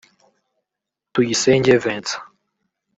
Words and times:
Tuyisenge 1.13 1.73
Vincent 1.83 2.07